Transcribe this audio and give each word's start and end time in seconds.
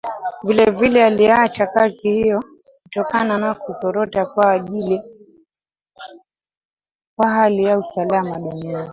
Vilevile 0.43 1.03
aliacha 1.05 1.67
kazi 1.67 1.97
hiyo 2.09 2.43
kutokana 2.83 3.37
na 3.37 3.53
kuzorota 3.53 4.25
kwa 4.25 4.43
hali 7.29 7.63
ya 7.63 7.77
usalama 7.79 8.39
duniani 8.39 8.89